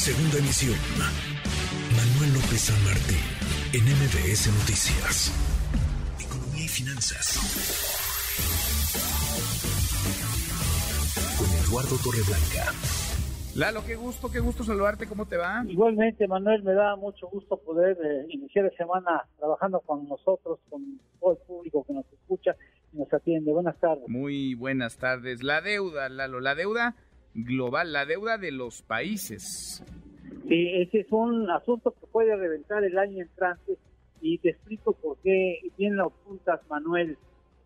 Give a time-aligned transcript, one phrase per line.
[0.00, 0.78] Segunda emisión.
[1.92, 3.20] Manuel López San Martín,
[3.76, 5.28] en MBS Noticias.
[6.18, 7.36] Economía y finanzas.
[11.36, 12.72] Con Eduardo Torreblanca.
[13.54, 15.62] Lalo, qué gusto, qué gusto saludarte, ¿cómo te va?
[15.68, 20.98] Igualmente, Manuel, me da mucho gusto poder eh, iniciar la semana trabajando con nosotros, con
[21.20, 22.56] todo el público que nos escucha
[22.94, 23.52] y nos atiende.
[23.52, 24.08] Buenas tardes.
[24.08, 25.42] Muy buenas tardes.
[25.42, 26.96] La deuda, Lalo, la deuda
[27.34, 29.82] global, la deuda de los países.
[30.50, 33.78] Sí, ese es un asunto que puede reventar el año entrante
[34.20, 37.16] y te explico por qué bien lo apuntas, Manuel.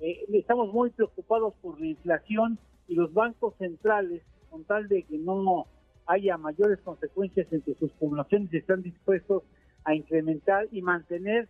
[0.00, 2.58] Eh, estamos muy preocupados por la inflación
[2.88, 5.66] y los bancos centrales, con tal de que no
[6.06, 9.42] haya mayores consecuencias entre sus poblaciones, están dispuestos
[9.84, 11.48] a incrementar y mantener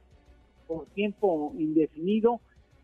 [0.67, 2.41] por tiempo indefinido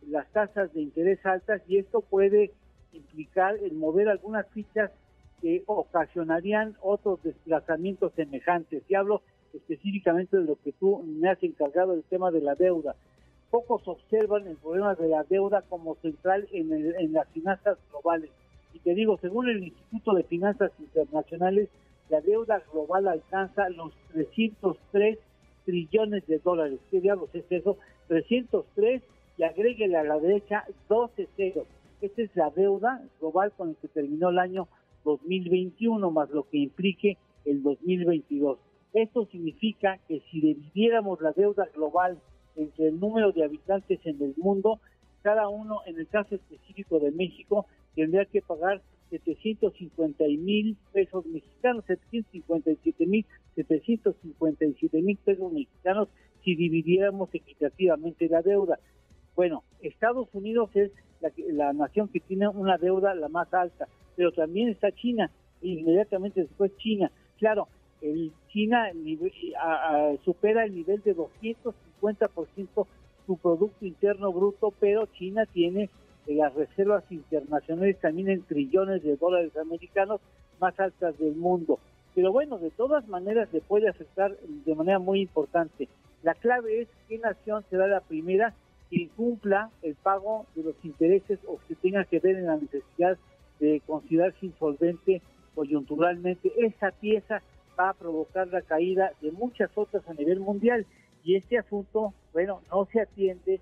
[0.06, 2.52] las tasas de interés altas y esto puede
[2.92, 4.92] implicar el mover algunas fichas
[5.40, 8.82] que ocasionarían otros desplazamientos semejantes.
[8.88, 9.22] Y hablo
[9.52, 12.94] específicamente de lo que tú me has encargado del tema de la deuda.
[13.50, 18.30] Pocos observan el problema de la deuda como central en, en las finanzas globales.
[18.74, 21.68] Y te digo, según el Instituto de Finanzas Internacionales,
[22.08, 25.18] la deuda global alcanza los 303
[25.64, 26.78] trillones de dólares.
[26.90, 27.78] ¿Qué diablos es eso?
[28.08, 29.02] 303
[29.38, 31.66] y agréguele a la derecha 12 ceros.
[32.00, 34.68] Esta es la deuda global con la que terminó el año
[35.06, 38.58] 2021 más lo que implique el 2022.
[38.92, 42.18] Esto significa que si dividiéramos la deuda global
[42.56, 44.80] entre el número de habitantes en el mundo,
[45.22, 51.84] cada uno, en el caso específico de México, tendría que pagar 750 mil pesos mexicanos,
[51.86, 56.08] 757 mil, 757 mil pesos mexicanos
[56.44, 58.78] si dividiéramos equitativamente la deuda.
[59.36, 60.90] Bueno, Estados Unidos es
[61.20, 65.30] la, la nación que tiene una deuda la más alta, pero también está China,
[65.62, 67.10] inmediatamente después China.
[67.38, 67.68] Claro,
[68.00, 68.90] el China
[70.24, 72.86] supera el nivel de 250%
[73.26, 75.90] su Producto Interno Bruto, pero China tiene
[76.26, 80.20] las reservas internacionales también en trillones de dólares americanos
[80.60, 81.78] más altas del mundo.
[82.14, 85.88] Pero bueno, de todas maneras se puede afectar de manera muy importante.
[86.22, 88.54] La clave es qué nación será la primera
[88.90, 93.18] que incumpla el pago de los intereses o que tenga que ver en la necesidad
[93.60, 95.22] de considerarse insolvente
[95.54, 97.42] coyunturalmente, esa pieza
[97.78, 100.86] va a provocar la caída de muchas otras a nivel mundial
[101.24, 103.60] y este asunto, bueno, no se atiende,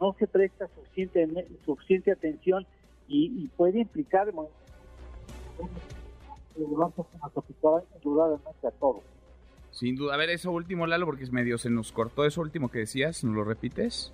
[0.00, 2.66] no se presta suficiente, suficiente atención
[3.08, 4.32] y, puede implicar.
[9.70, 10.14] Sin duda.
[10.14, 13.24] A ver, eso último, Lalo, porque es medio se nos cortó eso último que decías.
[13.24, 14.12] ¿Nos lo repites?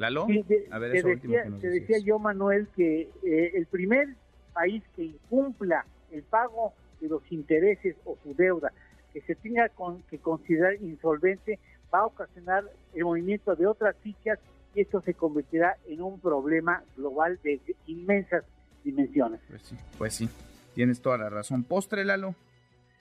[0.00, 0.26] Lalo,
[0.70, 4.08] a ver, te, decía, te decía, yo, Manuel, que eh, el primer
[4.54, 6.72] país que incumpla el pago
[7.02, 8.72] de los intereses o su deuda,
[9.12, 11.58] que se tenga con, que considerar insolvente,
[11.92, 14.38] va a ocasionar el movimiento de otras fichas
[14.74, 18.44] y esto se convertirá en un problema global de inmensas
[18.82, 19.42] dimensiones.
[19.50, 20.30] Pues sí, pues sí,
[20.74, 21.62] tienes toda la razón.
[21.62, 22.34] Postre, Lalo.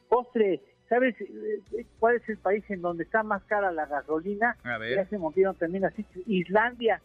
[0.09, 4.57] Postre, ¿Sabes eh, cuál es el país en donde está más cara la gasolina?
[4.63, 4.95] A ver.
[4.95, 6.03] Ya se movieron también así.
[6.25, 6.99] Islandia,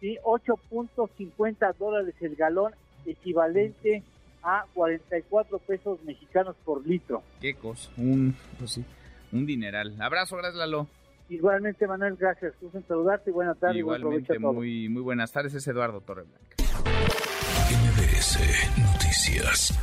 [0.00, 0.16] ¿sí?
[0.24, 2.72] 8.50 dólares el galón,
[3.04, 4.02] equivalente
[4.42, 7.22] a 44 pesos mexicanos por litro.
[7.40, 8.84] Qué cosa, un, pues sí,
[9.32, 9.94] un dineral.
[10.00, 10.88] Abrazo, gracias Lalo.
[11.28, 12.54] Igualmente, Manuel, gracias.
[12.58, 13.76] Gusto en saludarte y buenas tardes.
[13.76, 15.52] Igualmente, muy, muy buenas tardes.
[15.52, 16.56] Es Eduardo Torreblanca.
[17.68, 18.38] NBS
[18.78, 19.78] Noticias.